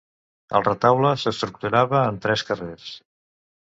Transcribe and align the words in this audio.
El 0.59 0.65
retaule 0.67 1.13
s'estructurava 1.25 2.03
en 2.09 2.21
tres 2.27 2.49
carrers. 2.53 2.93